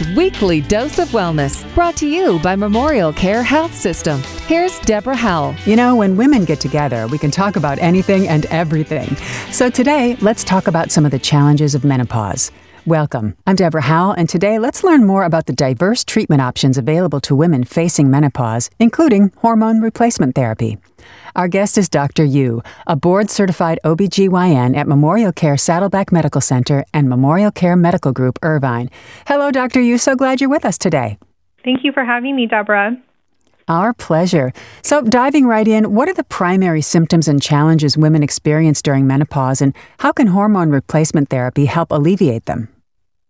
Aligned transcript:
is 0.00 0.16
Weekly 0.16 0.62
Dose 0.62 0.98
of 0.98 1.08
Wellness, 1.08 1.62
brought 1.74 1.96
to 1.96 2.06
you 2.06 2.38
by 2.38 2.56
Memorial 2.56 3.12
Care 3.12 3.42
Health 3.42 3.74
System. 3.74 4.22
Here's 4.46 4.78
Deborah 4.80 5.14
Howell. 5.14 5.54
You 5.66 5.76
know, 5.76 5.96
when 5.96 6.16
women 6.16 6.46
get 6.46 6.60
together, 6.60 7.06
we 7.08 7.18
can 7.18 7.30
talk 7.30 7.56
about 7.56 7.78
anything 7.78 8.26
and 8.26 8.46
everything. 8.46 9.14
So 9.50 9.68
today, 9.68 10.16
let's 10.22 10.44
talk 10.44 10.66
about 10.66 10.90
some 10.90 11.04
of 11.04 11.10
the 11.10 11.18
challenges 11.18 11.74
of 11.74 11.84
menopause. 11.84 12.50
Welcome. 12.86 13.36
I'm 13.46 13.54
Deborah 13.54 13.82
Howell, 13.82 14.12
and 14.12 14.28
today 14.28 14.58
let's 14.58 14.82
learn 14.82 15.06
more 15.06 15.24
about 15.24 15.46
the 15.46 15.52
diverse 15.52 16.04
treatment 16.04 16.40
options 16.40 16.78
available 16.78 17.20
to 17.20 17.36
women 17.36 17.62
facing 17.62 18.10
menopause, 18.10 18.70
including 18.78 19.30
hormone 19.36 19.80
replacement 19.80 20.34
therapy. 20.34 20.78
Our 21.36 21.48
guest 21.48 21.78
is 21.78 21.88
Dr. 21.88 22.24
Yu, 22.24 22.62
a 22.86 22.96
board 22.96 23.30
certified 23.30 23.78
OBGYN 23.84 24.76
at 24.76 24.86
Memorial 24.86 25.32
Care 25.32 25.56
Saddleback 25.56 26.12
Medical 26.12 26.40
Center 26.40 26.84
and 26.92 27.08
Memorial 27.08 27.50
Care 27.50 27.76
Medical 27.76 28.12
Group 28.12 28.38
Irvine. 28.42 28.90
Hello, 29.26 29.50
Dr. 29.50 29.80
Yu. 29.80 29.98
So 29.98 30.14
glad 30.14 30.40
you're 30.40 30.50
with 30.50 30.64
us 30.64 30.78
today. 30.78 31.18
Thank 31.64 31.84
you 31.84 31.92
for 31.92 32.04
having 32.04 32.36
me, 32.36 32.46
Deborah. 32.46 32.96
Our 33.68 33.94
pleasure. 33.94 34.52
So, 34.82 35.02
diving 35.02 35.46
right 35.46 35.66
in, 35.66 35.94
what 35.94 36.08
are 36.08 36.14
the 36.14 36.24
primary 36.24 36.82
symptoms 36.82 37.28
and 37.28 37.40
challenges 37.40 37.96
women 37.96 38.22
experience 38.22 38.82
during 38.82 39.06
menopause, 39.06 39.62
and 39.62 39.72
how 39.98 40.12
can 40.12 40.26
hormone 40.26 40.70
replacement 40.70 41.30
therapy 41.30 41.66
help 41.66 41.92
alleviate 41.92 42.46
them? 42.46 42.68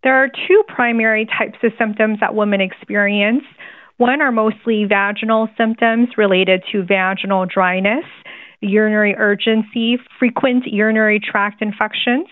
There 0.03 0.15
are 0.15 0.27
two 0.27 0.63
primary 0.67 1.25
types 1.25 1.59
of 1.63 1.71
symptoms 1.77 2.19
that 2.19 2.35
women 2.35 2.61
experience. 2.61 3.43
One 3.97 4.21
are 4.21 4.31
mostly 4.31 4.85
vaginal 4.85 5.49
symptoms 5.57 6.09
related 6.17 6.63
to 6.71 6.83
vaginal 6.83 7.45
dryness, 7.45 8.05
urinary 8.61 9.15
urgency, 9.15 9.97
frequent 10.17 10.65
urinary 10.65 11.19
tract 11.19 11.61
infections. 11.61 12.27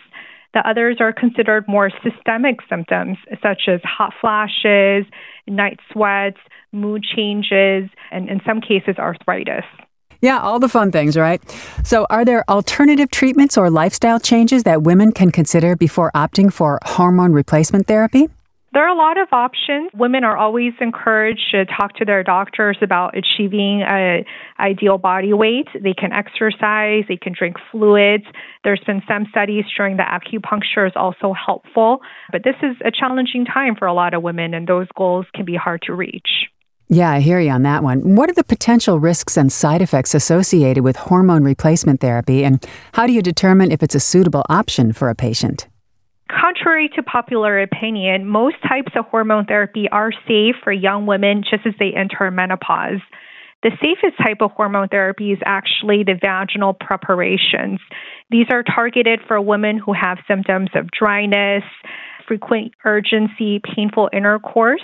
The 0.53 0.67
others 0.67 0.97
are 0.99 1.13
considered 1.13 1.65
more 1.67 1.91
systemic 2.03 2.57
symptoms, 2.67 3.17
such 3.41 3.63
as 3.67 3.79
hot 3.83 4.13
flashes, 4.19 5.05
night 5.47 5.79
sweats, 5.93 6.39
mood 6.71 7.03
changes, 7.03 7.89
and 8.11 8.29
in 8.29 8.41
some 8.45 8.59
cases, 8.59 8.95
arthritis. 8.97 9.63
Yeah, 10.19 10.39
all 10.39 10.59
the 10.59 10.69
fun 10.69 10.91
things, 10.91 11.17
right? 11.17 11.41
So, 11.83 12.05
are 12.09 12.25
there 12.25 12.43
alternative 12.49 13.09
treatments 13.11 13.57
or 13.57 13.69
lifestyle 13.69 14.19
changes 14.19 14.63
that 14.63 14.83
women 14.83 15.11
can 15.11 15.31
consider 15.31 15.75
before 15.75 16.11
opting 16.13 16.53
for 16.53 16.79
hormone 16.83 17.33
replacement 17.33 17.87
therapy? 17.87 18.29
There 18.73 18.87
are 18.87 18.95
a 18.95 18.97
lot 18.97 19.17
of 19.17 19.27
options. 19.33 19.91
Women 19.93 20.23
are 20.23 20.37
always 20.37 20.71
encouraged 20.79 21.51
to 21.51 21.65
talk 21.65 21.93
to 21.95 22.05
their 22.05 22.23
doctors 22.23 22.77
about 22.81 23.17
achieving 23.17 23.81
a 23.81 24.23
ideal 24.61 24.97
body 24.97 25.33
weight. 25.33 25.67
They 25.73 25.93
can 25.93 26.13
exercise, 26.13 27.03
they 27.09 27.17
can 27.17 27.33
drink 27.37 27.57
fluids. 27.69 28.23
There's 28.63 28.81
been 28.85 29.01
some 29.09 29.25
studies 29.29 29.65
showing 29.75 29.97
that 29.97 30.21
acupuncture 30.21 30.87
is 30.87 30.93
also 30.95 31.33
helpful, 31.33 31.99
but 32.31 32.43
this 32.45 32.55
is 32.63 32.77
a 32.85 32.91
challenging 32.91 33.43
time 33.43 33.75
for 33.75 33.87
a 33.87 33.93
lot 33.93 34.13
of 34.13 34.23
women 34.23 34.53
and 34.53 34.67
those 34.67 34.87
goals 34.95 35.25
can 35.35 35.43
be 35.43 35.55
hard 35.55 35.81
to 35.87 35.93
reach. 35.93 36.47
Yeah, 36.87 37.11
I 37.11 37.19
hear 37.19 37.39
you 37.39 37.51
on 37.51 37.63
that 37.63 37.83
one. 37.83 38.15
What 38.15 38.29
are 38.29 38.33
the 38.33 38.43
potential 38.43 38.99
risks 38.99 39.37
and 39.37 39.51
side 39.51 39.81
effects 39.81 40.13
associated 40.13 40.83
with 40.83 40.97
hormone 40.97 41.43
replacement 41.43 42.01
therapy, 42.01 42.43
and 42.43 42.65
how 42.93 43.07
do 43.07 43.13
you 43.13 43.21
determine 43.21 43.71
if 43.71 43.81
it's 43.81 43.95
a 43.95 43.99
suitable 43.99 44.43
option 44.49 44.91
for 44.91 45.09
a 45.09 45.15
patient? 45.15 45.67
Contrary 46.39 46.89
to 46.95 47.03
popular 47.03 47.61
opinion, 47.61 48.25
most 48.25 48.55
types 48.67 48.93
of 48.95 49.05
hormone 49.05 49.45
therapy 49.45 49.89
are 49.91 50.11
safe 50.27 50.55
for 50.63 50.71
young 50.71 51.05
women 51.05 51.43
just 51.43 51.65
as 51.65 51.73
they 51.77 51.91
enter 51.95 52.31
menopause. 52.31 53.01
The 53.63 53.71
safest 53.81 54.17
type 54.17 54.37
of 54.41 54.51
hormone 54.51 54.87
therapy 54.87 55.31
is 55.31 55.39
actually 55.45 56.03
the 56.03 56.17
vaginal 56.19 56.73
preparations. 56.73 57.79
These 58.29 58.47
are 58.51 58.63
targeted 58.63 59.19
for 59.27 59.39
women 59.41 59.77
who 59.77 59.93
have 59.93 60.19
symptoms 60.27 60.69
of 60.73 60.89
dryness, 60.97 61.63
frequent 62.27 62.73
urgency, 62.85 63.59
painful 63.75 64.09
intercourse, 64.13 64.81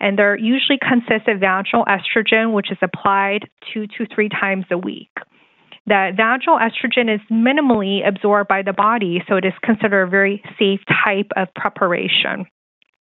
and 0.00 0.18
they're 0.18 0.36
usually 0.36 0.78
consist 0.78 1.28
of 1.28 1.40
vaginal 1.40 1.86
estrogen, 1.86 2.52
which 2.52 2.72
is 2.72 2.78
applied 2.82 3.48
two 3.72 3.86
to 3.86 4.06
three 4.14 4.28
times 4.28 4.64
a 4.70 4.76
week 4.76 5.10
that 5.88 6.16
vaginal 6.16 6.58
estrogen 6.58 7.12
is 7.12 7.20
minimally 7.30 8.06
absorbed 8.06 8.48
by 8.48 8.62
the 8.62 8.72
body, 8.72 9.22
so 9.28 9.36
it 9.36 9.44
is 9.44 9.52
considered 9.62 10.02
a 10.02 10.10
very 10.10 10.42
safe 10.58 10.80
type 11.04 11.30
of 11.36 11.48
preparation. 11.54 12.46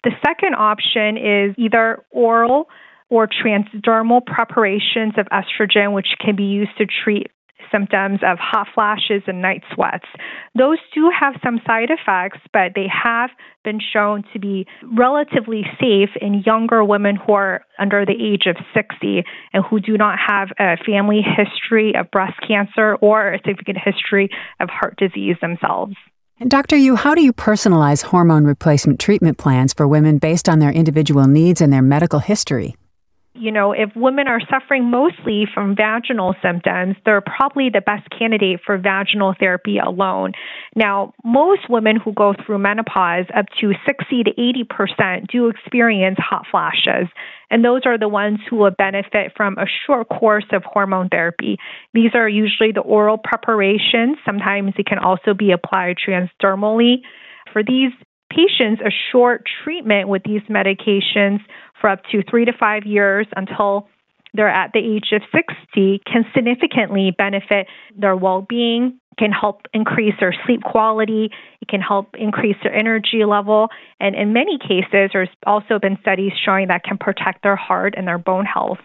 The 0.04 0.12
second 0.26 0.56
option 0.56 1.18
is 1.18 1.56
either 1.58 2.04
oral 2.12 2.70
or 3.10 3.28
transdermal 3.28 4.26
preparations 4.26 5.14
of 5.18 5.28
estrogen, 5.28 5.94
which 5.94 6.08
can 6.20 6.36
be 6.36 6.44
used 6.44 6.78
to 6.78 6.86
treat 6.86 7.28
symptoms 7.72 8.20
of 8.24 8.38
hot 8.40 8.68
flashes 8.74 9.24
and 9.28 9.42
night 9.42 9.64
sweats. 9.74 10.06
Those 10.58 10.78
do 10.94 11.10
have 11.18 11.36
some 11.44 11.60
side 11.66 11.90
effects, 11.90 12.40
but 12.54 12.74
they 12.76 12.88
have 12.88 13.30
been 13.64 13.80
shown 13.80 14.24
to 14.34 14.40
be 14.40 14.66
relatively 14.98 15.64
safe 15.80 16.10
in 16.22 16.44
younger 16.46 16.84
women 16.84 17.16
who 17.16 17.34
are 17.34 17.62
under 17.80 18.06
the 18.06 18.14
age 18.14 18.46
of 18.48 18.56
60 18.74 19.24
and 19.54 19.64
who 19.70 19.80
do 19.80 19.98
not 19.98 20.18
have 20.26 20.50
a 20.60 20.78
family 20.86 21.22
history 21.22 21.94
of 21.96 22.10
breast 22.12 22.40
cancer 22.48 22.96
or 22.96 23.34
a 23.34 23.40
significant 23.40 23.78
history 23.84 24.30
of 24.60 24.70
heart 24.70 24.98
disease 24.98 25.36
themselves. 25.42 25.96
And 26.40 26.52
Dr. 26.52 26.78
Yu, 26.78 26.96
how 26.96 27.16
do 27.16 27.24
you 27.24 27.34
personalize 27.34 28.04
hormone 28.04 28.46
replacement 28.46 29.00
treatment 29.00 29.38
plans 29.38 29.74
for 29.74 29.88
women 29.88 30.20
based 30.20 30.48
on 30.48 30.60
their 30.60 30.72
individual 30.72 31.28
needs 31.28 31.62
and 31.62 31.74
their 31.74 31.82
medical 31.82 32.20
history? 32.20 32.76
You 33.38 33.52
know, 33.52 33.72
if 33.72 33.90
women 33.96 34.28
are 34.28 34.42
suffering 34.50 34.86
mostly 34.86 35.46
from 35.54 35.76
vaginal 35.76 36.36
symptoms, 36.42 36.96
they're 37.06 37.22
probably 37.22 37.70
the 37.70 37.82
best 37.82 38.08
candidate 38.10 38.60
for 38.66 38.78
vaginal 38.78 39.34
therapy 39.40 39.78
alone. 39.78 40.34
Now, 40.76 41.14
most 41.24 41.70
women 41.70 41.98
who 41.98 42.14
go 42.14 42.34
through 42.34 42.60
menopause, 42.60 43.26
up 43.36 43.46
to 43.62 43.74
60 43.86 44.24
to 44.24 44.32
80%, 44.32 45.28
do 45.28 45.50
experience 45.50 46.18
hot 46.20 46.46
flashes. 46.50 47.08
And 47.50 47.64
those 47.64 47.82
are 47.86 47.98
the 47.98 48.10
ones 48.10 48.40
who 48.50 48.58
will 48.58 48.72
benefit 48.72 49.34
from 49.36 49.58
a 49.58 49.66
short 49.86 50.10
course 50.10 50.46
of 50.52 50.64
hormone 50.64 51.10
therapy. 51.10 51.58
These 51.94 52.12
are 52.14 52.28
usually 52.28 52.72
the 52.72 52.82
oral 52.82 53.18
preparations. 53.18 54.18
Sometimes 54.26 54.74
it 54.78 54.86
can 54.86 55.00
also 55.00 55.34
be 55.34 55.52
applied 55.52 55.98
transdermally. 55.98 56.98
For 57.54 57.64
these 57.64 57.92
patients, 58.38 58.82
a 58.86 58.92
short 59.12 59.44
treatment 59.64 60.08
with 60.08 60.22
these 60.24 60.42
medications 60.50 61.40
for 61.82 61.90
up 61.90 62.04
to 62.12 62.22
three 62.30 62.46
to 62.46 62.54
five 62.58 62.84
years 62.86 63.28
until 63.36 63.88
they're 64.34 64.50
at 64.50 64.72
the 64.74 64.80
age 64.80 65.12
of 65.14 65.22
60 65.34 66.02
can 66.06 66.24
significantly 66.36 67.12
benefit 67.18 67.68
their 67.96 68.16
well 68.16 68.46
being, 68.48 69.00
can 69.18 69.32
help 69.32 69.62
increase 69.74 70.14
their 70.20 70.36
sleep 70.46 70.62
quality, 70.64 71.32
it 71.62 71.68
can 71.68 71.82
help 71.82 72.16
increase 72.16 72.56
their 72.62 72.74
energy 72.74 73.26
level, 73.26 73.70
and 74.00 74.16
in 74.16 74.34
many 74.34 74.60
cases, 74.60 75.10
there's 75.12 75.30
also 75.46 75.80
been 75.80 75.98
studies 76.02 76.32
showing 76.46 76.68
that 76.68 76.84
can 76.84 76.98
protect 76.98 77.42
their 77.42 77.56
heart 77.56 77.96
and 77.98 78.08
their 78.08 78.20
bone 78.20 78.46
health. 78.46 78.80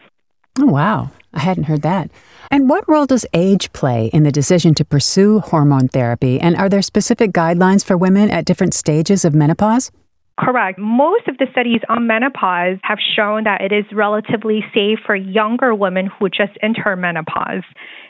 Oh, 0.60 0.66
wow. 0.66 1.10
I 1.34 1.40
hadn't 1.40 1.64
heard 1.64 1.82
that. 1.82 2.10
And 2.50 2.68
what 2.68 2.88
role 2.88 3.06
does 3.06 3.24
age 3.32 3.72
play 3.72 4.06
in 4.12 4.22
the 4.22 4.32
decision 4.32 4.74
to 4.74 4.84
pursue 4.84 5.40
hormone 5.40 5.88
therapy? 5.88 6.38
And 6.38 6.56
are 6.56 6.68
there 6.68 6.82
specific 6.82 7.32
guidelines 7.32 7.84
for 7.84 7.96
women 7.96 8.30
at 8.30 8.44
different 8.44 8.74
stages 8.74 9.24
of 9.24 9.34
menopause? 9.34 9.90
Correct. 10.38 10.78
Most 10.78 11.28
of 11.28 11.38
the 11.38 11.46
studies 11.52 11.80
on 11.88 12.06
menopause 12.06 12.78
have 12.82 12.98
shown 13.16 13.44
that 13.44 13.60
it 13.60 13.72
is 13.72 13.84
relatively 13.92 14.64
safe 14.74 14.98
for 15.04 15.14
younger 15.14 15.74
women 15.74 16.06
who 16.06 16.28
just 16.28 16.52
enter 16.62 16.96
menopause. 16.96 17.62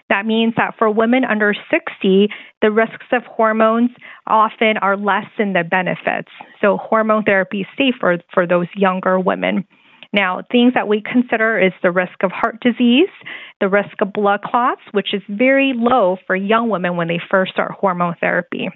That 0.09 0.27
means 0.27 0.55
that 0.56 0.75
for 0.78 0.91
women 0.91 1.25
under 1.25 1.55
60, 1.71 2.28
the 2.61 2.71
risks 2.71 3.06
of 3.12 3.22
hormones 3.25 3.91
often 4.27 4.77
are 4.78 4.97
less 4.97 5.27
than 5.37 5.53
the 5.53 5.65
benefits. 5.65 6.31
So, 6.61 6.77
hormone 6.77 7.25
therapy 7.25 7.62
is 7.62 7.66
safer 7.77 8.19
for 8.32 8.47
those 8.47 8.66
younger 8.77 9.19
women. 9.19 9.66
Now, 10.12 10.43
things 10.50 10.75
that 10.75 10.89
we 10.89 11.00
consider 11.00 11.59
is 11.59 11.73
the 11.83 11.91
risk 11.91 12.23
of 12.23 12.31
heart 12.31 12.61
disease, 12.61 13.09
the 13.61 13.69
risk 13.69 14.00
of 14.00 14.12
blood 14.12 14.43
clots, 14.43 14.82
which 14.93 15.14
is 15.14 15.23
very 15.29 15.73
low 15.75 16.19
for 16.26 16.37
young 16.37 16.69
women 16.69 16.97
when 16.97 17.09
they 17.09 17.19
first 17.31 17.53
start 17.53 17.73
hormone 17.73 18.14
therapy. 18.20 18.69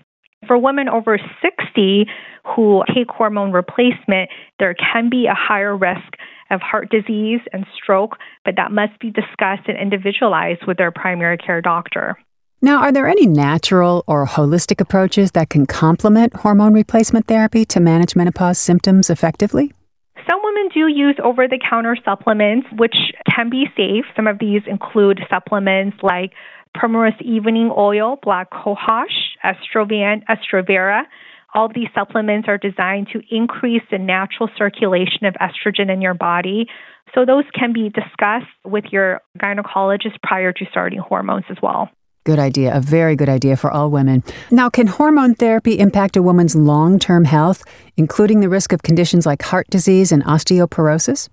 For 0.46 0.56
women 0.56 0.88
over 0.88 1.18
60 1.42 2.06
who 2.54 2.82
take 2.94 3.08
hormone 3.10 3.52
replacement, 3.52 4.30
there 4.58 4.74
can 4.74 5.10
be 5.10 5.26
a 5.26 5.34
higher 5.34 5.76
risk 5.76 6.14
of 6.50 6.60
heart 6.60 6.90
disease 6.90 7.40
and 7.52 7.66
stroke, 7.74 8.16
but 8.44 8.54
that 8.56 8.70
must 8.70 8.98
be 9.00 9.10
discussed 9.10 9.68
and 9.68 9.76
individualized 9.76 10.60
with 10.66 10.78
their 10.78 10.92
primary 10.92 11.36
care 11.36 11.60
doctor. 11.60 12.16
Now, 12.62 12.78
are 12.78 12.92
there 12.92 13.08
any 13.08 13.26
natural 13.26 14.04
or 14.06 14.26
holistic 14.26 14.80
approaches 14.80 15.32
that 15.32 15.50
can 15.50 15.66
complement 15.66 16.34
hormone 16.36 16.72
replacement 16.72 17.26
therapy 17.26 17.64
to 17.66 17.80
manage 17.80 18.16
menopause 18.16 18.58
symptoms 18.58 19.10
effectively? 19.10 19.72
Some 20.28 20.40
women 20.42 20.68
do 20.74 20.88
use 20.88 21.16
over 21.22 21.46
the 21.46 21.58
counter 21.58 21.96
supplements, 22.04 22.66
which 22.76 22.96
can 23.32 23.48
be 23.48 23.66
safe. 23.76 24.04
Some 24.16 24.26
of 24.26 24.38
these 24.38 24.62
include 24.66 25.20
supplements 25.30 25.98
like 26.02 26.32
Primrose 26.74 27.20
Evening 27.20 27.70
Oil, 27.76 28.18
Black 28.22 28.50
Cohosh, 28.50 29.36
Estroven, 29.44 30.22
Estrovera. 30.28 31.02
All 31.54 31.68
these 31.72 31.88
supplements 31.94 32.48
are 32.48 32.58
designed 32.58 33.08
to 33.12 33.22
increase 33.30 33.82
the 33.90 33.98
natural 33.98 34.50
circulation 34.58 35.24
of 35.24 35.34
estrogen 35.34 35.90
in 35.90 36.02
your 36.02 36.14
body. 36.14 36.66
So 37.14 37.24
those 37.24 37.44
can 37.54 37.72
be 37.72 37.88
discussed 37.88 38.50
with 38.64 38.84
your 38.90 39.20
gynecologist 39.38 40.20
prior 40.22 40.52
to 40.52 40.64
starting 40.70 40.98
hormones 40.98 41.44
as 41.48 41.56
well. 41.62 41.88
Good 42.26 42.40
idea, 42.40 42.74
a 42.74 42.80
very 42.80 43.14
good 43.14 43.28
idea 43.28 43.56
for 43.56 43.70
all 43.70 43.88
women. 43.88 44.24
Now, 44.50 44.68
can 44.68 44.88
hormone 44.88 45.36
therapy 45.36 45.78
impact 45.78 46.16
a 46.16 46.22
woman's 46.22 46.56
long 46.56 46.98
term 46.98 47.24
health, 47.24 47.62
including 47.96 48.40
the 48.40 48.48
risk 48.48 48.72
of 48.72 48.82
conditions 48.82 49.26
like 49.26 49.42
heart 49.42 49.68
disease 49.70 50.10
and 50.10 50.24
osteoporosis? 50.24 51.28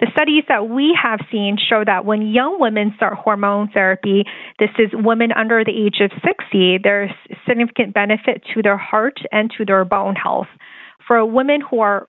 The 0.00 0.08
studies 0.12 0.42
that 0.48 0.68
we 0.68 0.98
have 1.00 1.20
seen 1.30 1.56
show 1.56 1.84
that 1.86 2.04
when 2.04 2.22
young 2.22 2.58
women 2.58 2.94
start 2.96 3.14
hormone 3.16 3.68
therapy, 3.72 4.24
this 4.58 4.70
is 4.76 4.90
women 4.92 5.30
under 5.30 5.62
the 5.64 5.70
age 5.70 6.00
of 6.00 6.10
60, 6.26 6.78
there's 6.82 7.12
significant 7.46 7.94
benefit 7.94 8.42
to 8.54 8.60
their 8.60 8.76
heart 8.76 9.20
and 9.30 9.52
to 9.56 9.64
their 9.64 9.84
bone 9.84 10.16
health. 10.16 10.48
For 11.06 11.24
women 11.24 11.60
who 11.60 11.78
are 11.78 12.08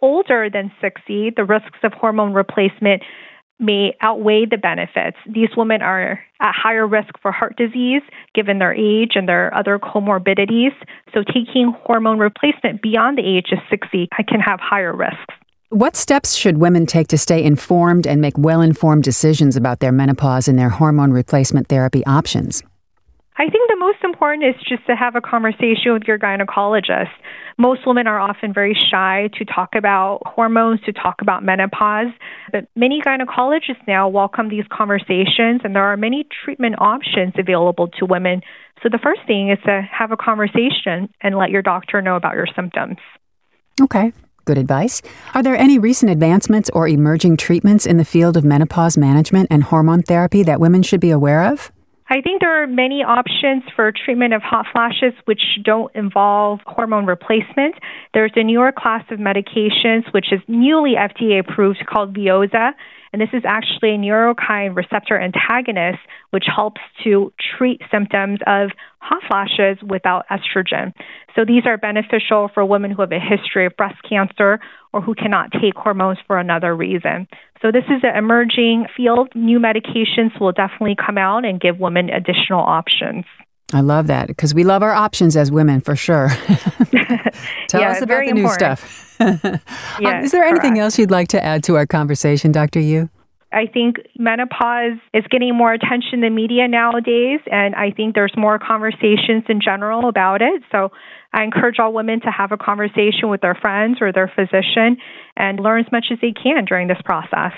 older 0.00 0.48
than 0.50 0.72
60, 0.80 1.32
the 1.36 1.44
risks 1.44 1.78
of 1.82 1.92
hormone 1.92 2.32
replacement 2.32 3.02
may 3.58 3.96
outweigh 4.00 4.44
the 4.46 4.58
benefits. 4.58 5.16
These 5.26 5.50
women 5.56 5.82
are 5.82 6.20
at 6.40 6.52
higher 6.54 6.86
risk 6.86 7.10
for 7.22 7.32
heart 7.32 7.56
disease 7.56 8.02
given 8.34 8.58
their 8.58 8.74
age 8.74 9.12
and 9.14 9.28
their 9.28 9.54
other 9.54 9.78
comorbidities. 9.78 10.72
So, 11.14 11.22
taking 11.22 11.74
hormone 11.84 12.18
replacement 12.18 12.82
beyond 12.82 13.18
the 13.18 13.26
age 13.26 13.52
of 13.52 13.58
60 13.70 14.08
can 14.28 14.40
have 14.40 14.60
higher 14.60 14.94
risks. 14.94 15.34
What 15.70 15.96
steps 15.96 16.34
should 16.34 16.58
women 16.58 16.86
take 16.86 17.08
to 17.08 17.18
stay 17.18 17.42
informed 17.42 18.06
and 18.06 18.20
make 18.20 18.38
well 18.38 18.60
informed 18.60 19.02
decisions 19.02 19.56
about 19.56 19.80
their 19.80 19.92
menopause 19.92 20.46
and 20.46 20.58
their 20.58 20.68
hormone 20.68 21.10
replacement 21.10 21.68
therapy 21.68 22.04
options? 22.06 22.62
I 23.38 23.50
think 23.50 23.68
the 23.68 23.76
most 23.78 23.98
important 24.02 24.44
is 24.44 24.54
just 24.66 24.86
to 24.86 24.96
have 24.96 25.14
a 25.14 25.20
conversation 25.20 25.92
with 25.92 26.04
your 26.06 26.18
gynecologist. 26.18 27.10
Most 27.58 27.86
women 27.86 28.06
are 28.06 28.18
often 28.18 28.54
very 28.54 28.74
shy 28.90 29.28
to 29.38 29.44
talk 29.44 29.74
about 29.76 30.22
hormones, 30.24 30.80
to 30.86 30.92
talk 30.92 31.16
about 31.20 31.44
menopause, 31.44 32.12
but 32.50 32.66
many 32.74 33.02
gynecologists 33.02 33.86
now 33.86 34.08
welcome 34.08 34.48
these 34.48 34.64
conversations, 34.72 35.60
and 35.64 35.74
there 35.74 35.84
are 35.84 35.98
many 35.98 36.26
treatment 36.44 36.76
options 36.78 37.34
available 37.38 37.88
to 37.98 38.06
women. 38.06 38.40
So 38.82 38.88
the 38.90 38.98
first 39.02 39.20
thing 39.26 39.50
is 39.50 39.58
to 39.66 39.82
have 39.90 40.12
a 40.12 40.16
conversation 40.16 41.10
and 41.20 41.36
let 41.36 41.50
your 41.50 41.62
doctor 41.62 42.00
know 42.00 42.16
about 42.16 42.34
your 42.34 42.46
symptoms. 42.56 42.96
Okay. 43.82 44.12
Good 44.46 44.58
advice. 44.58 45.02
Are 45.34 45.42
there 45.42 45.56
any 45.56 45.78
recent 45.78 46.10
advancements 46.10 46.70
or 46.72 46.86
emerging 46.86 47.36
treatments 47.36 47.84
in 47.84 47.96
the 47.96 48.04
field 48.04 48.36
of 48.36 48.44
menopause 48.44 48.96
management 48.96 49.48
and 49.50 49.64
hormone 49.64 50.02
therapy 50.02 50.44
that 50.44 50.60
women 50.60 50.82
should 50.82 51.00
be 51.00 51.10
aware 51.10 51.42
of? 51.42 51.72
I 52.08 52.20
think 52.20 52.40
there 52.40 52.62
are 52.62 52.68
many 52.68 53.02
options 53.02 53.64
for 53.74 53.90
treatment 53.92 54.32
of 54.32 54.40
hot 54.40 54.66
flashes 54.72 55.12
which 55.24 55.42
don't 55.64 55.94
involve 55.96 56.60
hormone 56.64 57.04
replacement. 57.04 57.74
There's 58.14 58.30
a 58.36 58.44
newer 58.44 58.70
class 58.70 59.04
of 59.10 59.18
medications 59.18 60.12
which 60.12 60.32
is 60.32 60.40
newly 60.46 60.94
FDA 60.94 61.40
approved 61.40 61.84
called 61.84 62.16
Veozah. 62.16 62.72
And 63.12 63.22
this 63.22 63.28
is 63.32 63.42
actually 63.46 63.94
a 63.94 63.98
neurokinin 63.98 64.76
receptor 64.76 65.20
antagonist, 65.20 65.98
which 66.30 66.44
helps 66.54 66.80
to 67.04 67.32
treat 67.56 67.80
symptoms 67.90 68.40
of 68.46 68.70
hot 68.98 69.22
flashes 69.28 69.78
without 69.82 70.24
estrogen. 70.28 70.92
So 71.34 71.44
these 71.44 71.64
are 71.66 71.76
beneficial 71.76 72.50
for 72.52 72.64
women 72.64 72.90
who 72.90 73.02
have 73.02 73.12
a 73.12 73.20
history 73.20 73.66
of 73.66 73.76
breast 73.76 73.96
cancer 74.08 74.58
or 74.92 75.00
who 75.00 75.14
cannot 75.14 75.52
take 75.52 75.76
hormones 75.76 76.18
for 76.26 76.38
another 76.38 76.74
reason. 76.74 77.28
So 77.62 77.70
this 77.70 77.84
is 77.84 78.02
an 78.02 78.16
emerging 78.16 78.86
field. 78.96 79.28
New 79.34 79.58
medications 79.58 80.38
will 80.40 80.52
definitely 80.52 80.96
come 80.96 81.18
out 81.18 81.44
and 81.44 81.60
give 81.60 81.78
women 81.78 82.10
additional 82.10 82.60
options. 82.60 83.24
I 83.72 83.80
love 83.80 84.06
that 84.06 84.28
because 84.28 84.54
we 84.54 84.64
love 84.64 84.82
our 84.82 84.92
options 84.92 85.36
as 85.36 85.50
women 85.50 85.80
for 85.80 85.96
sure. 85.96 86.28
Tell 87.68 87.80
yeah, 87.80 87.90
us 87.90 88.00
about 88.00 88.24
the 88.24 88.32
new 88.32 88.42
important. 88.42 88.78
stuff. 88.78 89.02
Yes, 89.98 90.14
um, 90.14 90.24
is 90.24 90.32
there 90.32 90.44
anything 90.44 90.72
correct. 90.72 90.82
else 90.82 90.98
you'd 90.98 91.10
like 91.10 91.28
to 91.28 91.42
add 91.42 91.64
to 91.64 91.76
our 91.76 91.86
conversation, 91.86 92.52
Dr. 92.52 92.80
Yu? 92.80 93.08
I 93.50 93.66
think 93.66 93.96
menopause 94.18 94.98
is 95.14 95.24
getting 95.30 95.56
more 95.56 95.72
attention 95.72 96.14
in 96.14 96.20
the 96.20 96.28
media 96.28 96.68
nowadays, 96.68 97.40
and 97.50 97.74
I 97.74 97.92
think 97.92 98.14
there's 98.14 98.34
more 98.36 98.58
conversations 98.58 99.44
in 99.48 99.62
general 99.64 100.10
about 100.10 100.42
it. 100.42 100.62
So 100.70 100.90
I 101.32 101.44
encourage 101.44 101.78
all 101.78 101.94
women 101.94 102.20
to 102.20 102.30
have 102.30 102.52
a 102.52 102.58
conversation 102.58 103.30
with 103.30 103.40
their 103.40 103.54
friends 103.54 103.98
or 104.02 104.12
their 104.12 104.30
physician 104.34 104.98
and 105.36 105.58
learn 105.58 105.80
as 105.84 105.90
much 105.90 106.06
as 106.12 106.18
they 106.20 106.32
can 106.32 106.66
during 106.66 106.88
this 106.88 107.00
process. 107.04 107.52